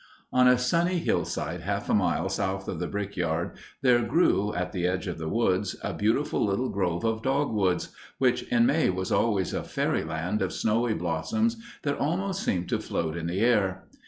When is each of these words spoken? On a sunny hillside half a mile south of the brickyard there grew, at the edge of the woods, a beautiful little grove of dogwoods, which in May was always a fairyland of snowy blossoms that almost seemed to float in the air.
On 0.33 0.47
a 0.47 0.57
sunny 0.57 0.97
hillside 0.97 1.61
half 1.61 1.87
a 1.87 1.93
mile 1.93 2.27
south 2.27 2.67
of 2.67 2.79
the 2.79 2.87
brickyard 2.87 3.51
there 3.83 4.01
grew, 4.01 4.51
at 4.55 4.71
the 4.71 4.87
edge 4.87 5.05
of 5.05 5.19
the 5.19 5.29
woods, 5.29 5.75
a 5.83 5.93
beautiful 5.93 6.43
little 6.43 6.69
grove 6.71 7.03
of 7.05 7.21
dogwoods, 7.21 7.89
which 8.17 8.41
in 8.51 8.65
May 8.65 8.89
was 8.89 9.11
always 9.11 9.53
a 9.53 9.61
fairyland 9.61 10.41
of 10.41 10.53
snowy 10.53 10.95
blossoms 10.95 11.57
that 11.83 11.99
almost 11.99 12.41
seemed 12.41 12.67
to 12.69 12.79
float 12.79 13.15
in 13.15 13.27
the 13.27 13.41
air. 13.41 13.83